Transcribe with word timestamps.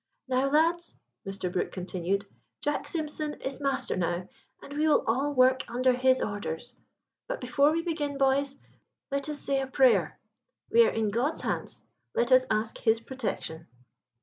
"Now, 0.27 0.49
lads," 0.49 0.95
Mr. 1.27 1.51
Brook 1.53 1.71
continued, 1.71 2.25
"Jack 2.59 2.87
Simpson 2.87 3.35
is 3.35 3.59
master 3.61 3.95
now, 3.95 4.27
and 4.59 4.73
we 4.73 4.87
will 4.87 5.03
all 5.05 5.31
work 5.31 5.63
under 5.67 5.93
his 5.93 6.21
orders. 6.21 6.73
But 7.27 7.39
before 7.39 7.71
we 7.71 7.83
begin, 7.83 8.17
boys, 8.17 8.55
let 9.11 9.29
us 9.29 9.37
say 9.37 9.61
a 9.61 9.67
prayer. 9.67 10.17
We 10.71 10.87
are 10.87 10.91
in 10.91 11.09
God's 11.09 11.41
hands; 11.41 11.83
let 12.15 12.31
us 12.31 12.47
ask 12.49 12.79
His 12.79 12.99
protection." 12.99 13.67